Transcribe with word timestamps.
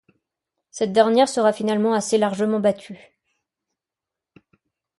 Cette 0.71 0.93
dernière 0.93 1.29
sera 1.29 1.53
finalement 1.53 1.93
assez 1.93 2.17
largement 2.17 2.59
battue. 2.59 2.97